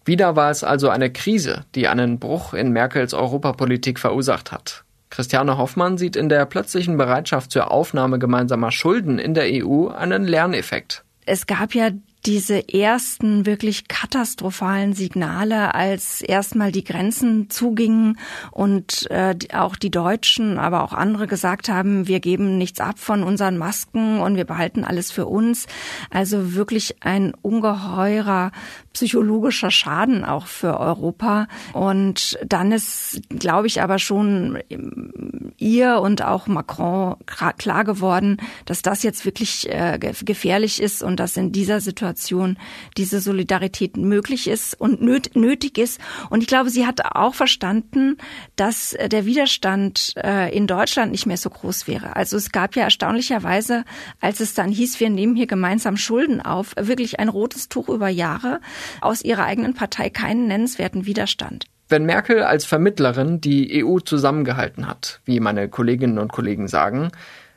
[0.06, 4.86] Wieder war es also eine Krise, die einen Bruch in Merkels Europapolitik verursacht hat.
[5.10, 10.24] Christiane Hoffmann sieht in der plötzlichen Bereitschaft zur Aufnahme gemeinsamer Schulden in der EU einen
[10.24, 11.04] Lerneffekt.
[11.26, 11.90] Es gab ja
[12.26, 18.20] diese ersten wirklich katastrophalen Signale, als erstmal die Grenzen zugingen
[18.52, 23.24] und äh, auch die Deutschen, aber auch andere gesagt haben, wir geben nichts ab von
[23.24, 25.68] unseren Masken und wir behalten alles für uns.
[26.10, 28.52] Also wirklich ein ungeheurer
[29.00, 31.48] psychologischer Schaden auch für Europa.
[31.72, 34.60] Und dann ist, glaube ich, aber schon
[35.58, 41.38] ihr und auch Macron klar geworden, dass das jetzt wirklich äh, gefährlich ist und dass
[41.38, 42.58] in dieser Situation
[42.98, 46.02] diese Solidarität möglich ist und nötig ist.
[46.30, 48.18] Und ich glaube, sie hat auch verstanden,
[48.58, 52.18] dass der Widerstand äh, in Deutschland nicht mehr so groß wäre.
[52.18, 53.86] Also es gab ja erstaunlicherweise,
[54.20, 58.10] als es dann hieß, wir nehmen hier gemeinsam Schulden auf, wirklich ein rotes Tuch über
[58.10, 58.60] Jahre
[59.02, 61.66] aus ihrer eigenen Partei keinen nennenswerten Widerstand.
[61.88, 67.12] Wenn Merkel als Vermittlerin die EU zusammengehalten hat, wie meine Kolleginnen und Kollegen sagen,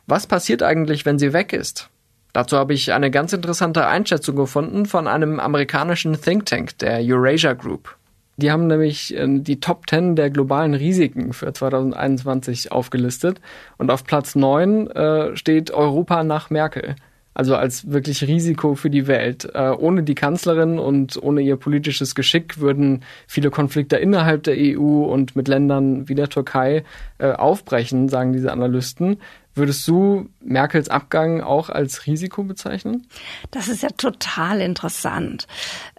[0.07, 1.91] was passiert eigentlich, wenn sie weg ist?
[2.33, 7.53] Dazu habe ich eine ganz interessante Einschätzung gefunden von einem amerikanischen Think Tank, der Eurasia
[7.53, 7.97] Group.
[8.39, 13.41] Die haben nämlich äh, die Top 10 der globalen Risiken für 2021 aufgelistet
[13.77, 16.97] und auf Platz 9 äh, steht Europa nach Merkel.
[17.35, 19.49] Also als wirklich Risiko für die Welt.
[19.55, 25.05] Äh, ohne die Kanzlerin und ohne ihr politisches Geschick würden viele Konflikte innerhalb der EU
[25.05, 26.85] und mit Ländern wie der Türkei
[27.19, 29.19] äh, aufbrechen, sagen diese Analysten.
[29.55, 33.07] Würdest du Merkels Abgang auch als Risiko bezeichnen?
[33.51, 35.47] Das ist ja total interessant.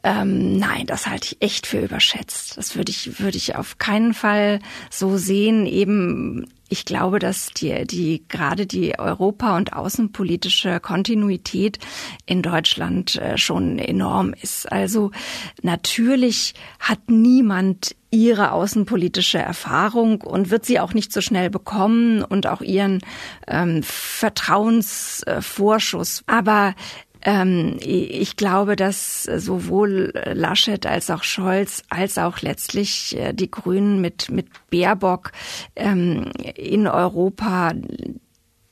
[0.03, 2.57] Ähm, nein, das halte ich echt für überschätzt.
[2.57, 5.67] Das würde ich, würde ich auf keinen Fall so sehen.
[5.67, 11.77] Eben, ich glaube, dass die, die, gerade die Europa- und außenpolitische Kontinuität
[12.25, 14.71] in Deutschland äh, schon enorm ist.
[14.71, 15.11] Also
[15.61, 22.47] natürlich hat niemand ihre außenpolitische Erfahrung und wird sie auch nicht so schnell bekommen und
[22.47, 23.01] auch ihren
[23.47, 26.23] ähm, Vertrauensvorschuss.
[26.25, 26.73] Aber
[27.23, 34.01] ähm, ich glaube, dass sowohl Laschet als auch Scholz als auch letztlich äh, die Grünen
[34.01, 35.31] mit, mit Baerbock
[35.75, 37.73] ähm, in Europa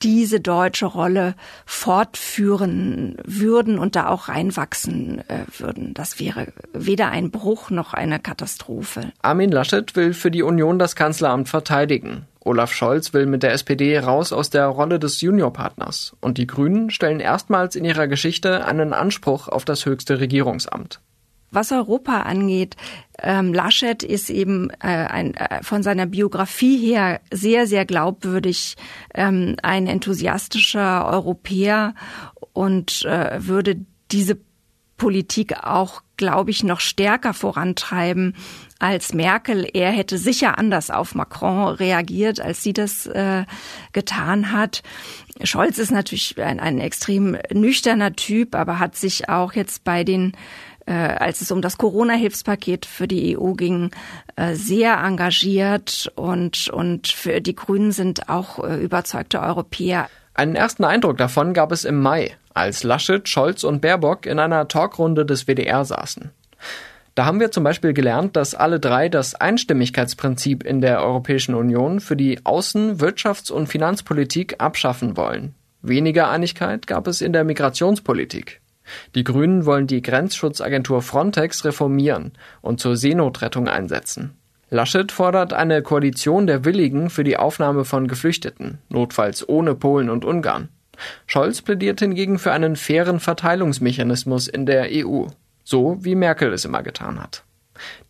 [0.02, 1.34] diese deutsche Rolle
[1.64, 5.94] fortführen würden und da auch reinwachsen äh, würden.
[5.94, 9.12] Das wäre weder ein Bruch noch eine Katastrophe.
[9.22, 12.26] Armin Laschet will für die Union das Kanzleramt verteidigen.
[12.44, 16.16] Olaf Scholz will mit der SPD raus aus der Rolle des Juniorpartners.
[16.20, 21.00] Und die Grünen stellen erstmals in ihrer Geschichte einen Anspruch auf das höchste Regierungsamt.
[21.52, 22.76] Was Europa angeht,
[23.18, 28.76] ähm, Laschet ist eben äh, ein, äh, von seiner Biografie her sehr, sehr glaubwürdig,
[29.12, 31.94] ähm, ein enthusiastischer Europäer
[32.54, 34.38] und äh, würde diese
[34.96, 38.36] Politik auch, glaube ich, noch stärker vorantreiben
[38.78, 39.68] als Merkel.
[39.72, 43.44] Er hätte sicher anders auf Macron reagiert, als sie das äh,
[43.92, 44.84] getan hat.
[45.42, 50.36] Scholz ist natürlich ein, ein extrem nüchterner Typ, aber hat sich auch jetzt bei den
[50.86, 53.90] äh, als es um das Corona-Hilfspaket für die EU ging,
[54.36, 60.08] äh, sehr engagiert und, und für die Grünen sind auch äh, überzeugte Europäer.
[60.34, 64.68] Einen ersten Eindruck davon gab es im Mai, als Laschet, Scholz und Baerbock in einer
[64.68, 66.30] Talkrunde des WDR saßen.
[67.14, 72.00] Da haben wir zum Beispiel gelernt, dass alle drei das Einstimmigkeitsprinzip in der Europäischen Union
[72.00, 75.54] für die Außen-, Wirtschafts- und Finanzpolitik abschaffen wollen.
[75.82, 78.60] Weniger Einigkeit gab es in der Migrationspolitik.
[79.14, 84.34] Die Grünen wollen die Grenzschutzagentur Frontex reformieren und zur Seenotrettung einsetzen.
[84.70, 90.24] Laschet fordert eine Koalition der Willigen für die Aufnahme von Geflüchteten, notfalls ohne Polen und
[90.24, 90.70] Ungarn.
[91.26, 95.26] Scholz plädiert hingegen für einen fairen Verteilungsmechanismus in der EU,
[95.64, 97.44] so wie Merkel es immer getan hat.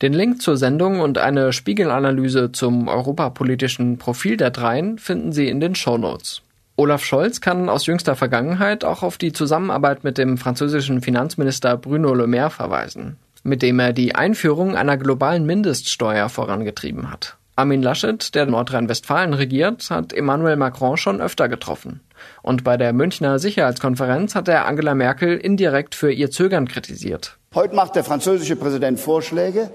[0.03, 5.61] Den Link zur Sendung und eine Spiegelanalyse zum europapolitischen Profil der Dreien finden Sie in
[5.61, 6.43] den Shownotes.
[6.77, 12.15] Olaf Scholz kann aus jüngster Vergangenheit auch auf die Zusammenarbeit mit dem französischen Finanzminister Bruno
[12.15, 17.37] Le Maire verweisen mit dem er die Einführung einer globalen Mindeststeuer vorangetrieben hat.
[17.55, 22.01] Armin Laschet, der Nordrhein-Westfalen regiert, hat Emmanuel Macron schon öfter getroffen.
[22.41, 27.37] Und bei der Münchner Sicherheitskonferenz hat er Angela Merkel indirekt für ihr Zögern kritisiert.
[27.55, 29.71] Heute macht der französische Präsident Vorschläge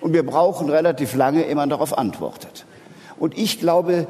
[0.00, 2.64] und wir brauchen relativ lange, ehe man darauf antwortet.
[3.20, 4.08] Und ich glaube,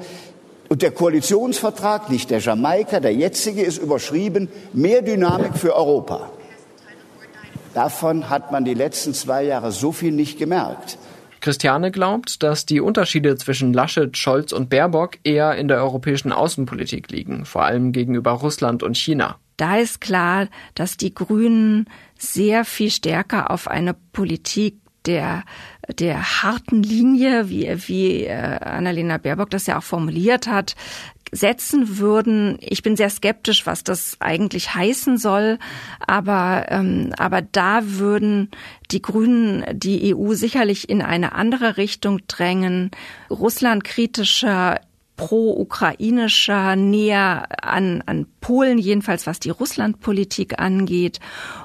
[0.71, 6.31] und der Koalitionsvertrag, nicht der Jamaika, der jetzige, ist überschrieben, mehr Dynamik für Europa.
[7.75, 10.97] Davon hat man die letzten zwei Jahre so viel nicht gemerkt.
[11.43, 17.11] Christiane glaubt, dass die Unterschiede zwischen Laschet, Scholz und Baerbock eher in der europäischen Außenpolitik
[17.11, 19.37] liegen, vor allem gegenüber Russland und China.
[19.57, 25.45] Da ist klar, dass die Grünen sehr viel stärker auf eine Politik der
[25.89, 30.77] der harten Linie, wie, wie äh, Annalena Baerbock das ja auch formuliert hat,
[31.33, 32.59] setzen würden.
[32.61, 35.59] Ich bin sehr skeptisch, was das eigentlich heißen soll,
[36.07, 38.51] aber, ähm, aber da würden
[38.91, 42.91] die Grünen die EU sicherlich in eine andere Richtung drängen,
[43.31, 44.79] Russland kritischer
[45.17, 51.21] pro-ukrainischer, näher an, an Polen, jedenfalls was die Russlandpolitik angeht.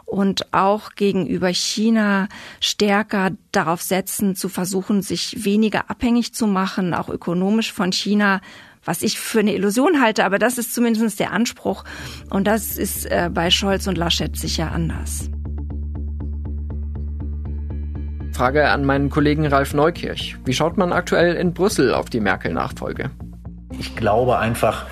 [0.06, 2.27] Und auch gegenüber China
[2.60, 8.41] stärker darauf setzen, zu versuchen, sich weniger abhängig zu machen, auch ökonomisch von China,
[8.88, 11.84] was ich für eine Illusion halte, aber das ist zumindest der Anspruch.
[12.30, 15.30] Und das ist äh, bei Scholz und Laschet sicher anders.
[18.32, 20.38] Frage an meinen Kollegen Ralf Neukirch.
[20.45, 23.12] Wie schaut man aktuell in Brüssel auf die Merkel-Nachfolge?
[23.78, 24.86] Ich glaube einfach,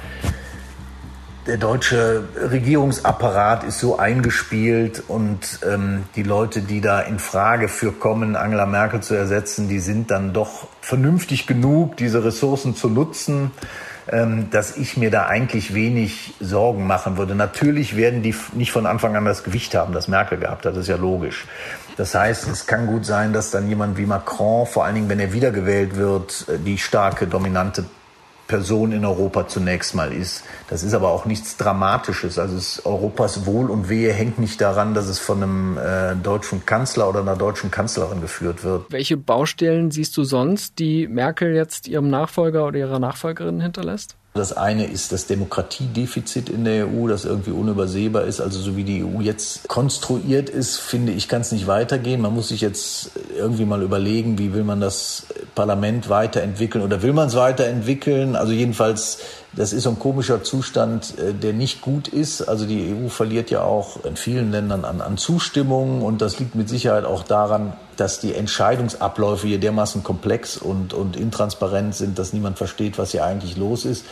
[1.48, 7.92] der deutsche Regierungsapparat ist so eingespielt und ähm, die Leute, die da in Frage für
[7.92, 13.52] kommen, Angela Merkel zu ersetzen, die sind dann doch vernünftig genug, diese Ressourcen zu nutzen,
[14.08, 17.36] ähm, dass ich mir da eigentlich wenig Sorgen machen würde.
[17.36, 20.82] Natürlich werden die nicht von Anfang an das Gewicht haben, das Merkel gehabt hat, das
[20.82, 21.46] ist ja logisch.
[21.96, 25.20] Das heißt, es kann gut sein, dass dann jemand wie Macron, vor allen Dingen, wenn
[25.20, 27.86] er wiedergewählt wird, äh, die starke, dominante
[28.48, 30.44] Person in Europa zunächst mal ist.
[30.70, 32.38] Das ist aber auch nichts Dramatisches.
[32.38, 36.66] Also es, Europas Wohl und Wehe hängt nicht daran, dass es von einem äh, deutschen
[36.66, 38.92] Kanzler oder einer deutschen Kanzlerin geführt wird.
[38.92, 44.16] Welche Baustellen siehst du sonst, die Merkel jetzt ihrem Nachfolger oder ihrer Nachfolgerin hinterlässt?
[44.36, 48.42] Das eine ist das Demokratiedefizit in der EU, das irgendwie unübersehbar ist.
[48.42, 52.20] Also so wie die EU jetzt konstruiert ist, finde ich, kann es nicht weitergehen.
[52.20, 57.14] Man muss sich jetzt irgendwie mal überlegen, wie will man das Parlament weiterentwickeln oder will
[57.14, 58.36] man es weiterentwickeln?
[58.36, 59.20] Also jedenfalls
[59.56, 62.42] das ist ein komischer Zustand, äh, der nicht gut ist.
[62.42, 66.56] Also die EU verliert ja auch in vielen Ländern an, an Zustimmung und das liegt
[66.56, 72.34] mit Sicherheit auch daran, dass die Entscheidungsabläufe hier dermaßen komplex und, und intransparent sind, dass
[72.34, 74.06] niemand versteht, was hier eigentlich los ist.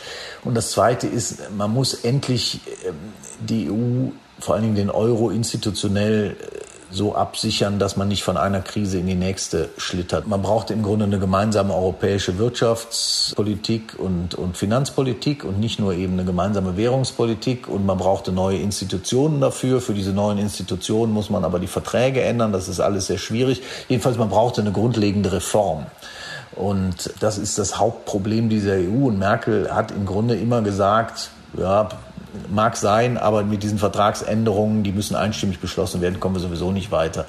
[0.44, 2.94] Und das Zweite ist, man muss endlich ähm,
[3.40, 8.36] die EU, vor allen Dingen den Euro institutionell äh, so absichern, dass man nicht von
[8.36, 10.26] einer Krise in die nächste schlittert.
[10.26, 16.14] Man braucht im Grunde eine gemeinsame europäische Wirtschaftspolitik und, und Finanzpolitik und nicht nur eben
[16.14, 17.68] eine gemeinsame Währungspolitik.
[17.68, 19.80] Und man brauchte neue Institutionen dafür.
[19.80, 22.52] Für diese neuen Institutionen muss man aber die Verträge ändern.
[22.52, 23.62] Das ist alles sehr schwierig.
[23.88, 25.86] Jedenfalls, man brauchte eine grundlegende Reform.
[26.52, 29.08] Und das ist das Hauptproblem dieser EU.
[29.08, 31.88] Und Merkel hat im Grunde immer gesagt, ja,
[32.50, 36.90] mag sein, aber mit diesen Vertragsänderungen, die müssen einstimmig beschlossen werden, kommen wir sowieso nicht
[36.90, 37.26] weiter.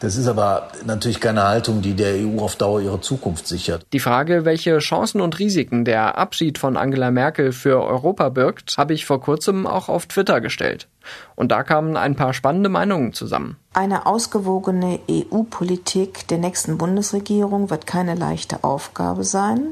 [0.00, 3.84] Das ist aber natürlich keine Haltung, die der EU auf Dauer ihre Zukunft sichert.
[3.92, 8.94] Die Frage, welche Chancen und Risiken der Abschied von Angela Merkel für Europa birgt, habe
[8.94, 10.88] ich vor kurzem auch auf Twitter gestellt.
[11.36, 13.56] Und da kamen ein paar spannende Meinungen zusammen.
[13.74, 19.70] Eine ausgewogene EU-Politik der nächsten Bundesregierung wird keine leichte Aufgabe sein,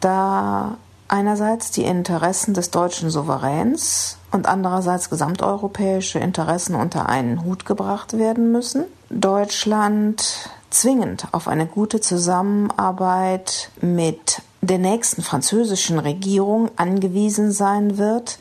[0.00, 8.18] da einerseits die Interessen des deutschen Souveräns und andererseits gesamteuropäische Interessen unter einen Hut gebracht
[8.18, 8.84] werden müssen.
[9.10, 18.38] Deutschland zwingend auf eine gute Zusammenarbeit mit der nächsten französischen Regierung angewiesen sein wird.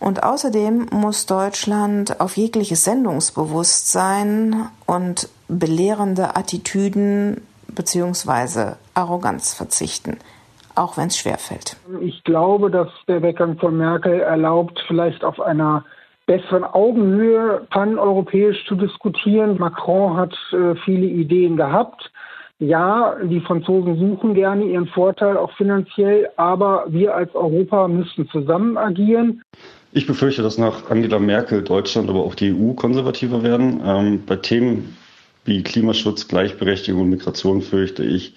[0.00, 8.72] Und außerdem muss Deutschland auf jegliches Sendungsbewusstsein und belehrende Attitüden bzw.
[8.94, 10.18] Arroganz verzichten
[10.74, 11.76] auch wenn es schwerfällt.
[12.00, 15.84] Ich glaube, dass der Weggang von Merkel erlaubt, vielleicht auf einer
[16.26, 19.58] besseren Augenhöhe paneuropäisch zu diskutieren.
[19.58, 22.10] Macron hat äh, viele Ideen gehabt.
[22.58, 28.78] ja, die Franzosen suchen gerne ihren Vorteil, auch finanziell, aber wir als Europa müssten zusammen
[28.78, 29.42] agieren.
[29.92, 33.80] Ich befürchte, dass nach Angela Merkel Deutschland, aber auch die EU konservativer werden.
[33.84, 34.96] Ähm, bei Themen
[35.44, 38.34] wie Klimaschutz, Gleichberechtigung und Migration fürchte ich,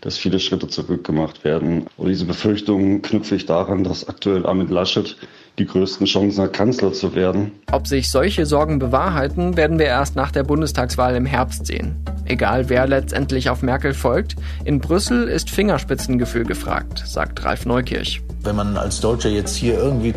[0.00, 1.86] dass viele Schritte zurückgemacht werden.
[1.96, 5.16] Und diese Befürchtungen knüpfe ich daran, dass aktuell Armin Laschet
[5.58, 7.52] die größten Chancen hat, Kanzler zu werden.
[7.72, 11.96] Ob sich solche Sorgen bewahrheiten, werden wir erst nach der Bundestagswahl im Herbst sehen.
[12.26, 18.20] Egal wer letztendlich auf Merkel folgt, in Brüssel ist Fingerspitzengefühl gefragt, sagt Ralf Neukirch.
[18.42, 20.14] Wenn man als Deutscher jetzt hier irgendwie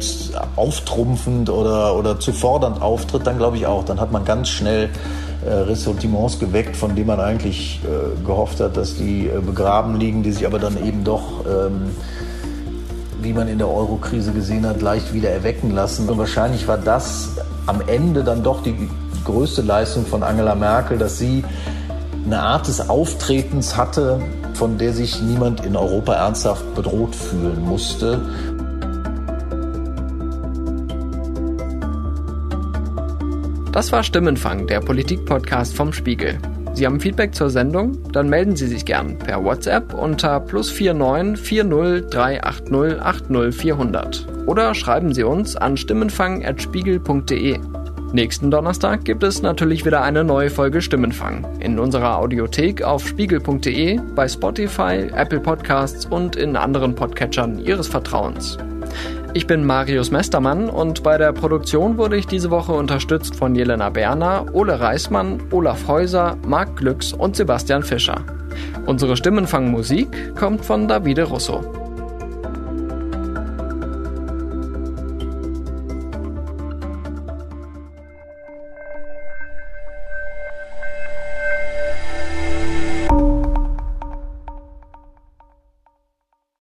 [0.55, 4.89] auftrumpfend oder, oder zu fordernd auftritt, dann glaube ich auch, dann hat man ganz schnell
[5.47, 10.31] Ressentiments geweckt, von denen man eigentlich äh, gehofft hat, dass die äh, begraben liegen, die
[10.31, 11.91] sich aber dann eben doch ähm,
[13.21, 16.07] wie man in der Euro-Krise gesehen hat, leicht wieder erwecken lassen.
[16.09, 17.31] Und wahrscheinlich war das
[17.65, 18.89] am Ende dann doch die
[19.25, 21.43] größte Leistung von Angela Merkel, dass sie
[22.25, 24.21] eine Art des Auftretens hatte,
[24.53, 28.21] von der sich niemand in Europa ernsthaft bedroht fühlen musste.
[33.71, 36.39] Das war Stimmenfang, der Politik-Podcast vom Spiegel.
[36.73, 37.97] Sie haben Feedback zur Sendung?
[38.11, 44.73] Dann melden Sie sich gern per WhatsApp unter plus 49 40 380 80 400 oder
[44.73, 47.59] schreiben Sie uns an stimmenfang.spiegel.de.
[48.11, 53.99] Nächsten Donnerstag gibt es natürlich wieder eine neue Folge Stimmenfang in unserer Audiothek auf spiegel.de,
[54.15, 58.57] bei Spotify, Apple Podcasts und in anderen Podcatchern Ihres Vertrauens.
[59.35, 63.91] Ich bin Marius Mestermann und bei der Produktion wurde ich diese Woche unterstützt von Jelena
[63.91, 68.23] Berner, Ole Reismann, Olaf Häuser, Marc Glücks und Sebastian Fischer.
[68.87, 71.78] Unsere Stimmenfangmusik kommt von Davide Russo.